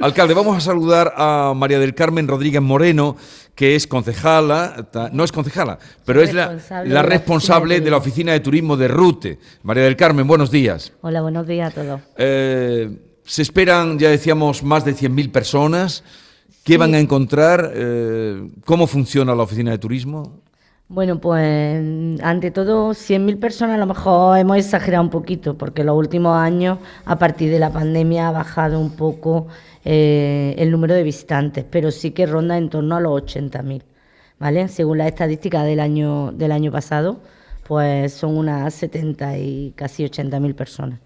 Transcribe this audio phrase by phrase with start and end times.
[0.00, 3.16] Alcalde, vamos a saludar a María del Carmen Rodríguez Moreno,
[3.54, 8.40] que es concejala, no es concejala, pero es la, la responsable de, la oficina de
[8.40, 9.38] turismo de Rute.
[9.62, 10.92] María del Carmen, buenos días.
[11.02, 12.00] Hola, buenos días a todos.
[12.16, 12.90] Eh,
[13.24, 16.02] se esperan, ya decíamos, más de 100.000 personas.
[16.64, 17.70] ¿Qué van a encontrar?
[17.74, 20.40] Eh, ¿Cómo funciona la oficina de turismo?
[20.88, 25.96] Bueno, pues ante todo 100.000 personas a lo mejor hemos exagerado un poquito, porque los
[25.96, 29.46] últimos años, a partir de la pandemia, ha bajado un poco
[29.84, 33.82] eh, el número de visitantes, pero sí que ronda en torno a los 80.000,
[34.38, 34.68] ¿vale?
[34.68, 37.20] Según la estadística del año, del año pasado,
[37.66, 41.00] pues son unas 70 y casi 80.000 personas.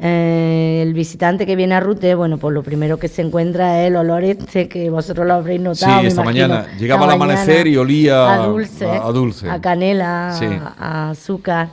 [0.00, 3.88] Eh, el visitante que viene a Rute, bueno, pues lo primero que se encuentra es
[3.88, 6.00] el olor este que vosotros lo habréis notado.
[6.00, 6.68] Sí, esta mañana.
[6.78, 10.38] Llegaba al amanecer y olía a dulce, a, canela,
[10.78, 11.70] a, azúcar,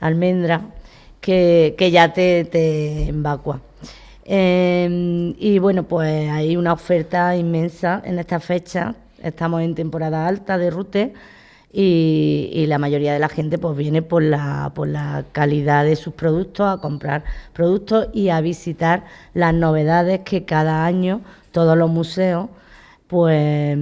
[0.00, 0.62] almendra,
[1.20, 3.60] que, ya te, te evacua.
[4.32, 8.94] Em, y bueno, pues hay una oferta inmensa en esta fecha.
[9.20, 11.14] Estamos en temporada alta de Rute
[11.72, 16.14] y, la mayoría de la gente pues viene por la, por la calidad de sus
[16.14, 22.50] productos, a comprar productos y a visitar las novedades que cada año todos los museos
[23.08, 23.76] pues,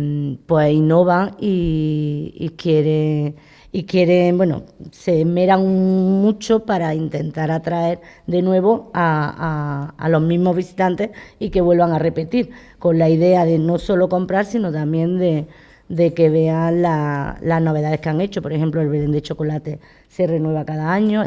[0.46, 3.36] pues innovan y, y quieren
[3.70, 10.56] y quieren, bueno, se esmeran mucho para intentar atraer de nuevo a, a, los mismos
[10.56, 15.18] visitantes y que vuelvan a repetir, con la idea de no solo comprar, sino también
[15.18, 15.46] de,
[15.88, 18.40] de que vean las novedades que han hecho.
[18.40, 21.22] Por ejemplo, el Belén de chocolate se renueva cada año.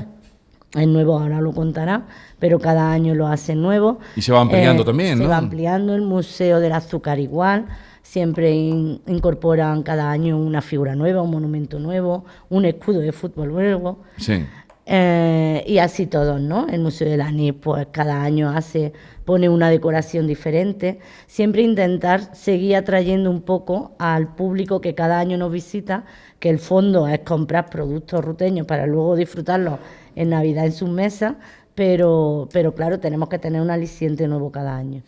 [0.74, 2.08] Es nuevo, ahora lo contará,
[2.40, 4.00] pero cada año lo hacen nuevo.
[4.16, 5.26] Y se va ampliando eh, también, ¿no?
[5.26, 7.66] Se va ampliando el Museo del Azúcar igual.
[8.12, 14.00] Siempre incorporan cada año una figura nueva, un monumento nuevo, un escudo de fútbol nuevo.
[14.18, 14.46] Sí.
[14.86, 16.68] Eh, y así todos, ¿no?
[16.68, 18.92] El Museo del Anís, pues cada año hace,
[19.24, 21.00] pone una decoración diferente.
[21.26, 26.04] Siempre intentar seguir atrayendo un poco al público que cada año nos visita,
[26.40, 29.80] que el fondo es comprar productos ruteños para luego disfrutarlos
[30.18, 31.36] en Navidad en sus mesas,
[31.76, 35.02] pero, pero claro, tenemos que tener un aliciente nuevo cada año.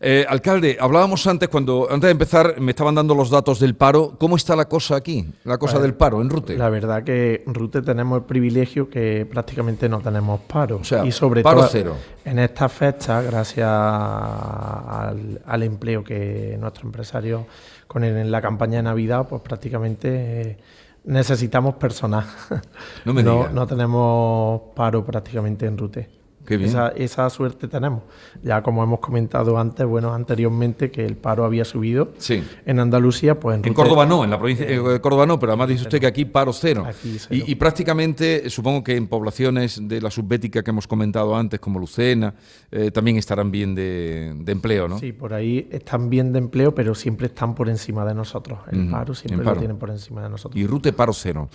[0.00, 4.16] Eh, alcalde, hablábamos antes, cuando antes de empezar me estaban dando los datos del paro.
[4.18, 6.58] ¿Cómo está la cosa aquí, la cosa del paro en Rute?
[6.58, 10.76] La verdad que en Rute tenemos el privilegio que prácticamente no tenemos paro.
[10.76, 11.96] O sea, y sobre paro todo cero.
[12.24, 17.42] en estas fechas, gracias al, empleo que nuestros empresarios
[17.86, 20.40] con en la campaña de Navidad, pues prácticamente...
[20.40, 20.58] Eh,
[21.04, 22.24] necesitamos personal.
[23.04, 26.23] No, me no, no tenemos paro prácticamente en Rute.
[26.46, 28.02] Esa, suerte tenemos.
[28.42, 32.12] Ya como hemos comentado antes, bueno, anteriormente que el paro había subido
[32.66, 35.82] en Andalucía, pues en, Córdoba no, en la provincia de Córdoba no, pero además dice
[35.82, 36.86] usted que aquí paro cero.
[37.30, 42.34] Y, prácticamente, supongo que en poblaciones de la subbética que hemos comentado antes, como Lucena,
[42.70, 44.98] eh, también estarán bien de, empleo, ¿no?
[44.98, 48.58] Sí, por ahí están bien de empleo, pero siempre están por encima de nosotros.
[48.70, 50.60] El paro siempre lo tienen por encima de nosotros.
[50.60, 51.48] Y Rute paro cero.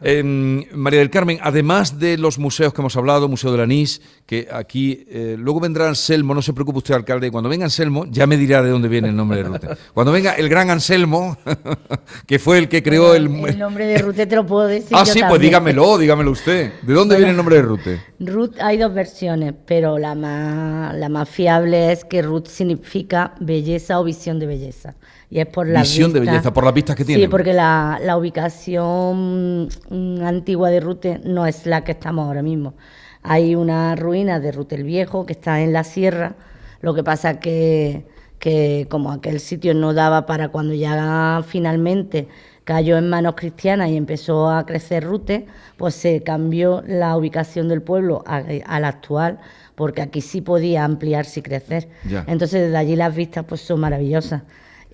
[0.00, 4.48] Em, María del Carmen, además de los museos que hemos hablado, Museo del Anís, que
[4.50, 8.36] aquí, eh, luego vendrá Anselmo, no se preocupe usted, alcalde, cuando venga Anselmo, ya me
[8.36, 9.68] dirá de dónde viene el nombre de Rute.
[9.92, 11.36] Cuando venga el gran Anselmo,
[12.26, 13.26] que fue el que creó el...
[13.26, 14.96] El nombre de Rute te lo puedo decir.
[14.96, 16.72] Ah, sí, pues dígamelo, dígamelo usted.
[16.82, 18.00] ¿De dónde viene el nombre de Rute?
[18.20, 24.00] Ruth hay dos versiones, pero la más, la más fiable es que Ruth significa belleza
[24.00, 24.94] o visión de belleza.
[25.28, 27.22] Y es por la visión de belleza, por las vistas que tiene.
[27.22, 32.42] Sí, porque la, la ubicación mm, antigua de Rute no es la que estamos ahora
[32.42, 32.74] mismo.
[33.22, 36.34] Hay una ruina de Rutel Viejo que está en la sierra,
[36.80, 38.04] lo que pasa que,
[38.38, 42.28] que como aquel sitio no daba para cuando ya finalmente
[42.64, 45.46] cayó en manos cristianas y empezó a crecer Rute,
[45.76, 48.40] pues se cambió la ubicación del pueblo a,
[48.80, 49.38] la actual,
[49.74, 51.88] porque aquí sí podía ampliarse y crecer.
[52.26, 54.42] Entonces desde allí las vistas pues son maravillosas.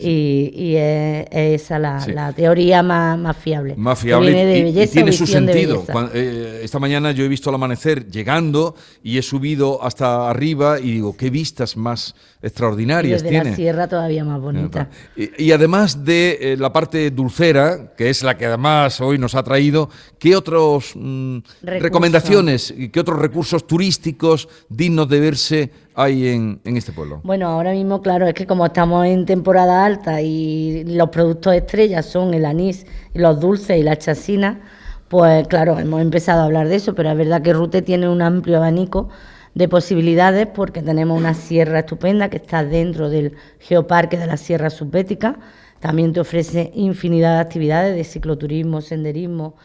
[0.00, 3.74] Y, es, esa la, teoría más, fiable.
[3.76, 5.84] Más fiable y, tiene su sentido.
[6.14, 10.92] Eh, esta mañana yo he visto el amanecer llegando y he subido hasta arriba y
[10.92, 13.50] digo, qué vistas más extraordinarias y tiene.
[13.50, 14.88] la sierra todavía más bonita.
[15.16, 19.42] Y, además de eh, la parte dulcera, que es la que además hoy nos ha
[19.42, 26.60] traído, ¿qué otras mm, recomendaciones y qué otros recursos turísticos dignos de verse hay en,
[26.64, 27.20] este pueblo?
[27.24, 32.06] Bueno, ahora mismo, claro, es que como estamos en temporada alta y los productos estrellas
[32.06, 34.60] son el anís, los dulces y la chasina,
[35.08, 38.22] pues claro, hemos empezado a hablar de eso, pero es verdad que Rute tiene un
[38.22, 39.08] amplio abanico
[39.54, 44.70] de posibilidades porque tenemos una sierra estupenda que está dentro del geoparque de la Sierra
[44.70, 45.40] Subbética.
[45.80, 49.56] También te ofrece infinidad de actividades de cicloturismo, senderismo,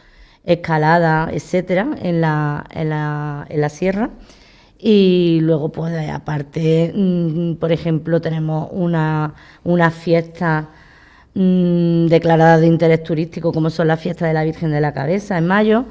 [0.42, 4.10] escalada, etcétera, en la, en la, en la sierra.
[4.86, 9.32] Y luego, pues aparte, mm, por ejemplo, tenemos una,
[9.64, 10.68] una fiesta
[11.32, 15.38] mm, declarada de interés turístico, como son las fiestas de la Virgen de la Cabeza
[15.38, 15.86] en mayo.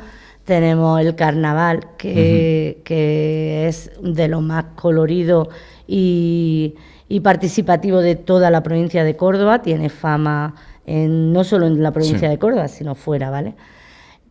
[0.46, 5.50] Tenemos el carnaval, que, que es de lo más colorido
[5.88, 6.76] y,
[7.10, 9.64] y, participativo de toda la provincia de Córdoba.
[9.64, 10.54] Tiene fama
[10.86, 13.56] en, no solo en la provincia de Córdoba, sino fuera, ¿vale?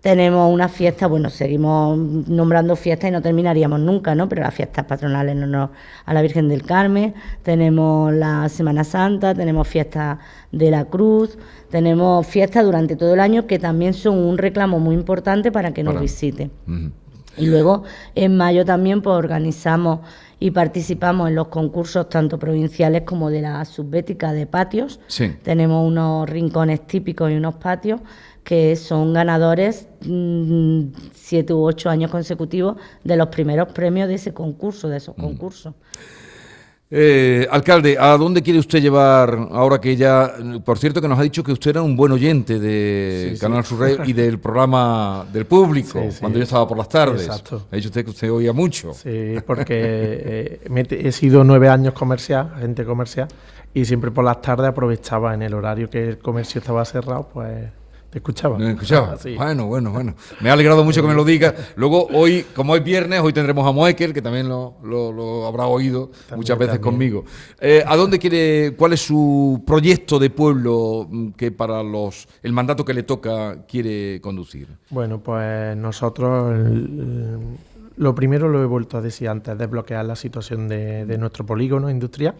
[0.02, 4.28] Tenemos una fiesta, bueno, seguimos nombrando fiestas y no terminaríamos nunca, ¿no?
[4.28, 5.70] Pero las fiestas patronales en honor
[6.04, 7.14] a la Virgen del Carmen,
[7.44, 10.18] tenemos la Semana Santa, tenemos fiestas
[10.50, 11.38] de la Cruz,
[11.70, 15.84] tenemos fiestas durante todo el año que también son un reclamo muy importante para que
[15.84, 16.50] nos visiten.
[17.36, 17.84] Y luego
[18.16, 20.00] en mayo también pues, organizamos
[20.38, 24.98] y participamos en los concursos tanto provinciales como de la subbética de patios.
[25.44, 28.00] Tenemos unos rincones típicos y unos patios
[28.44, 30.82] que son ganadores mm,
[31.14, 35.20] siete u ocho años consecutivos de los primeros premios de ese concurso, de esos mm.
[35.20, 35.74] concursos.
[36.94, 41.22] Eh, alcalde, ¿a dónde quiere usted llevar ahora que ya, por cierto, que nos ha
[41.22, 46.06] dicho que usted era un buen oyente de Canal Sur y del programa del público
[46.20, 47.24] cuando yo estaba por las tardes?
[47.24, 47.66] Exacto.
[47.72, 48.92] Ha dicho usted que usted oía mucho.
[48.92, 53.28] Sí, porque eh, he sido nueve años comercial, agente comercial,
[53.72, 57.70] y siempre por las tardes aprovechaba en el horario que el comercio estaba cerrado, pues
[58.12, 58.58] te escuchaba.
[58.58, 59.16] Me escuchaba.
[59.24, 60.14] Ah, bueno, bueno, bueno.
[60.40, 61.54] Me ha alegrado mucho que me lo diga.
[61.76, 66.58] Luego, hoy, como es viernes, hoy tendremos a Moekel, que también lo, habrá oído muchas
[66.58, 67.24] veces conmigo.
[67.58, 72.52] Eh, ¿A dónde quiere, cuál es su proyecto de pueblo mm, que para los el
[72.52, 74.68] mandato que le toca quiere conducir?
[74.90, 76.54] Bueno, pues nosotros
[77.96, 81.88] lo primero lo he vuelto a decir antes, desbloquear la situación de, de nuestro polígono
[81.88, 82.34] industrial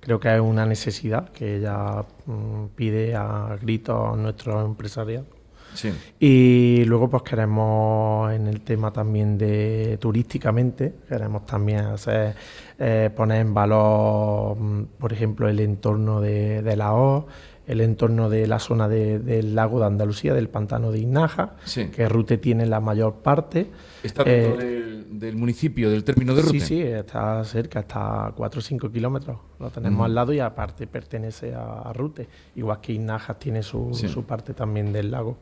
[0.00, 5.26] creo que es una necesidad que ella mm, pide a gritos nuestro empresariado.
[5.74, 5.92] Sí.
[6.20, 12.34] Y luego pues queremos en el tema también de turísticamente, queremos también hacer,
[12.78, 17.26] eh, poner en valor, mm, por ejemplo, el entorno de, de la O,
[17.66, 21.54] el entorno de la zona del lago de Andalucía, del pantano de Inaja,
[21.94, 23.70] que Rute tiene la mayor parte.
[24.02, 24.83] ¿Está dentro eh,
[25.18, 26.60] del, municipio, del término de Rute?
[26.60, 29.38] Sí, sí, está cerca, está a 4 o 5 kilómetros.
[29.58, 34.54] Lo tenemos al lado y aparte pertenece a, Rute, igual que Inaja tiene su, parte
[34.54, 35.38] también del lago.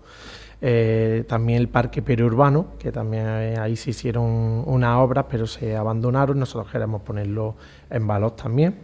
[0.60, 3.26] Eh, también el parque periurbano, que también
[3.58, 6.38] ahí se hicieron unas obras, pero se abandonaron.
[6.38, 7.56] Nosotros queremos ponerlo
[7.90, 8.76] en valor también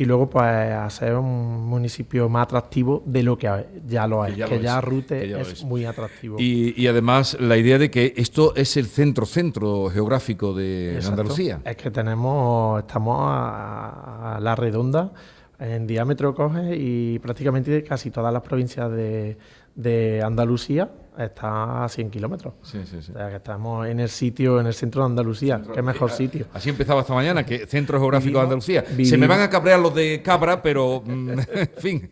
[0.00, 4.58] y luego pues hacer un municipio más atractivo de lo que ya lo es, que
[4.58, 6.36] ya, Rute es, muy atractivo.
[6.40, 11.60] Y, además la idea de que esto es el centro centro geográfico de Andalucía.
[11.66, 15.12] Es que tenemos estamos a, la redonda
[15.60, 19.36] en diámetro coge y prácticamente casi todas las provincias de,
[19.74, 22.54] de Andalucía está a 100 kilómetros.
[22.62, 23.12] Sí, sí, sí.
[23.12, 25.60] O sea, que estamos en el sitio, en el centro de Andalucía.
[25.74, 26.46] Qué mejor sitio.
[26.54, 28.84] Así empezaba esta mañana, que centro geográfico de Andalucía.
[29.04, 32.10] Se me van a cabrear los de Cabra, pero mm, en fin.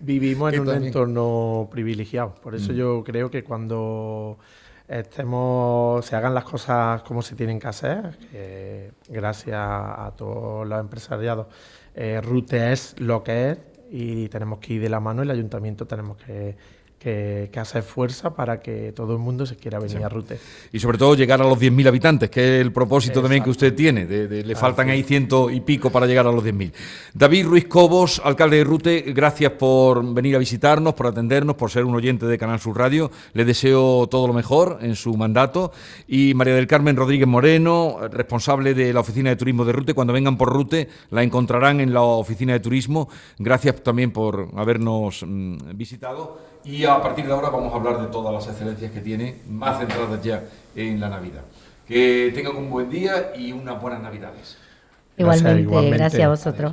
[0.00, 2.34] Vivimos en un entorno privilegiado.
[2.34, 2.76] Por eso mm.
[2.76, 4.38] yo creo que cuando
[4.88, 8.18] estemos, se hagan las cosas como se tienen que hacer,
[9.08, 11.46] gracias a todos los empresariados,
[11.94, 13.58] eh, Rute es lo que es
[13.90, 16.56] y tenemos que ir de la mano, el ayuntamiento tenemos que
[16.98, 20.38] que, hace fuerza para que todo el mundo se quiera venir a Rute.
[20.72, 23.74] Y sobre todo llegar a los 10.000 habitantes, que es el propósito también que usted
[23.74, 24.04] tiene.
[24.04, 26.72] le faltan ahí ciento y pico para llegar a los 10.000.
[27.14, 31.84] David Ruiz Cobos, alcalde de Rute, gracias por venir a visitarnos, por atendernos, por ser
[31.84, 33.10] un oyente de Canal Sur Radio.
[33.34, 35.72] Le deseo todo lo mejor en su mandato.
[36.08, 40.12] Y María del Carmen Rodríguez Moreno, responsable de la Oficina de Turismo de Rute, cuando
[40.12, 43.08] vengan por Rute la encontrarán en la Oficina de Turismo.
[43.38, 48.06] Gracias también por habernos mm, visitado y a partir de ahora vamos a hablar de
[48.08, 51.42] todas las excelencias que tiene, más centradas ya en la Navidad.
[51.86, 54.56] Que tengan un buen día y unas buenas Navidades.
[55.16, 55.96] igualmente.
[55.96, 56.72] gracias a vosotros.